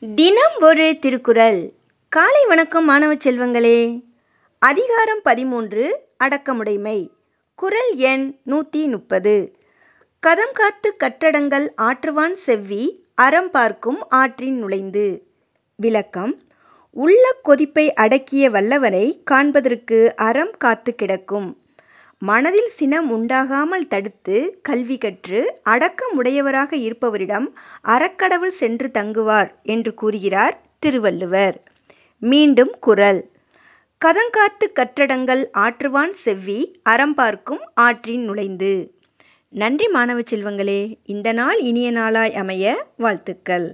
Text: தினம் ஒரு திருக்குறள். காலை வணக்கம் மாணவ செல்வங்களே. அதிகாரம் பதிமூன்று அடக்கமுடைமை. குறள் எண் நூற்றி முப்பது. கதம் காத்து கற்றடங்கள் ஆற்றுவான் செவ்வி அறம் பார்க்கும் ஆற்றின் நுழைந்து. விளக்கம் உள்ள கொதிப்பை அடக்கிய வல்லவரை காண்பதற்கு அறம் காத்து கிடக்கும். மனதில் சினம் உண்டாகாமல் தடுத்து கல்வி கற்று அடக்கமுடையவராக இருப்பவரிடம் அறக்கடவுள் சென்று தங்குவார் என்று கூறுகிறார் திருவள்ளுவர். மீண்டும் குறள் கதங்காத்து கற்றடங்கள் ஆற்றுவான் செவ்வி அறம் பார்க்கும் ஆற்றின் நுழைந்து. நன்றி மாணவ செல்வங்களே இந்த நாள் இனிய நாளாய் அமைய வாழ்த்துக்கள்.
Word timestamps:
தினம் 0.00 0.56
ஒரு 0.60 0.98
திருக்குறள். 0.98 1.72
காலை 2.08 2.44
வணக்கம் 2.46 2.84
மாணவ 2.84 3.14
செல்வங்களே. 3.14 4.04
அதிகாரம் 4.58 5.20
பதிமூன்று 5.22 6.00
அடக்கமுடைமை. 6.24 7.08
குறள் 7.54 7.94
எண் 7.94 8.38
நூற்றி 8.42 8.86
முப்பது. 8.86 9.56
கதம் 10.26 10.52
காத்து 10.52 10.96
கற்றடங்கள் 10.96 11.68
ஆற்றுவான் 11.76 12.34
செவ்வி 12.34 13.04
அறம் 13.14 13.50
பார்க்கும் 13.50 14.08
ஆற்றின் 14.08 14.58
நுழைந்து. 14.58 15.26
விளக்கம் 15.76 16.40
உள்ள 16.90 17.36
கொதிப்பை 17.42 17.92
அடக்கிய 17.92 18.50
வல்லவரை 18.50 19.22
காண்பதற்கு 19.24 20.16
அறம் 20.16 20.54
காத்து 20.58 20.94
கிடக்கும். 20.94 21.65
மனதில் 22.22 22.68
சினம் 22.68 23.08
உண்டாகாமல் 23.10 23.86
தடுத்து 23.88 24.36
கல்வி 24.62 24.98
கற்று 24.98 25.40
அடக்கமுடையவராக 25.64 26.70
இருப்பவரிடம் 26.76 27.46
அறக்கடவுள் 27.84 28.54
சென்று 28.60 28.90
தங்குவார் 28.98 29.50
என்று 29.62 29.94
கூறுகிறார் 29.94 30.56
திருவள்ளுவர். 30.78 31.56
மீண்டும் 32.22 32.72
குறள் 32.80 33.20
கதங்காத்து 34.00 34.66
கற்றடங்கள் 34.74 35.42
ஆற்றுவான் 35.52 36.10
செவ்வி 36.10 36.60
அறம் 36.82 37.14
பார்க்கும் 37.14 37.62
ஆற்றின் 37.74 38.24
நுழைந்து. 38.24 38.74
நன்றி 39.48 39.88
மாணவ 39.88 40.20
செல்வங்களே 40.30 40.82
இந்த 41.04 41.28
நாள் 41.32 41.58
இனிய 41.60 41.90
நாளாய் 41.90 42.34
அமைய 42.34 42.86
வாழ்த்துக்கள். 42.96 43.68